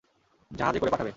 [0.51, 1.09] জাহাজে করে পাঠাবে।